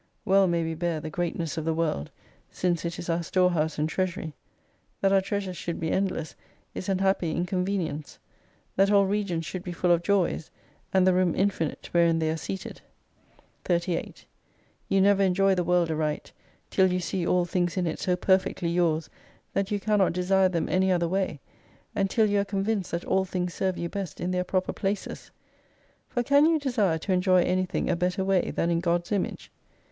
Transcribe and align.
"Well 0.25 0.47
may 0.47 0.63
we 0.63 0.73
bear 0.73 0.99
the 0.99 1.11
greatness 1.11 1.57
of 1.59 1.65
the 1.65 1.75
World, 1.75 2.09
since 2.49 2.85
it 2.85 2.97
is 2.97 3.07
our 3.07 3.21
storehouse 3.21 3.77
and 3.77 3.87
treasury. 3.87 4.33
That 4.99 5.13
our 5.13 5.21
treasures 5.21 5.57
should 5.57 5.79
be 5.79 5.91
endless 5.91 6.33
is 6.73 6.89
an 6.89 6.97
happy 6.97 7.35
incon 7.35 7.63
venience: 7.67 8.17
that 8.77 8.89
all 8.89 9.05
regions 9.05 9.45
should 9.45 9.61
be 9.63 9.71
full 9.71 9.91
of 9.91 10.01
Joys: 10.01 10.49
and 10.91 11.05
the 11.05 11.13
room 11.13 11.35
infinite 11.35 11.87
wherein 11.91 12.17
they 12.17 12.31
are 12.31 12.35
seated. 12.37 12.81
38 13.65 14.25
You 14.89 15.01
never 15.01 15.21
enjoy 15.21 15.53
the 15.53 15.63
World 15.63 15.91
aright, 15.91 16.31
till 16.71 16.91
you 16.91 16.99
see 16.99 17.27
all 17.27 17.45
things 17.45 17.77
in 17.77 17.85
it 17.85 17.99
so 17.99 18.15
perfectly 18.15 18.69
yours, 18.69 19.07
that 19.53 19.69
you 19.69 19.79
cannot 19.79 20.13
desire 20.13 20.49
them 20.49 20.67
any 20.67 20.91
other 20.91 21.07
way: 21.07 21.39
and 21.93 22.09
till 22.09 22.25
you 22.27 22.39
are 22.39 22.43
convinced 22.43 22.89
that 22.89 23.05
all 23.05 23.23
things 23.23 23.53
serve 23.53 23.77
you 23.77 23.87
best 23.87 24.19
in 24.19 24.31
their 24.31 24.43
proper 24.43 24.73
places. 24.73 25.29
For 26.09 26.23
can 26.23 26.47
you 26.47 26.57
desire 26.57 26.97
to 26.97 27.13
enjoy 27.13 27.43
anything 27.43 27.87
a 27.87 27.95
better 27.95 28.25
way 28.25 28.49
than 28.49 28.71
in 28.71 28.79
God's 28.79 29.11
Image 29.11 29.51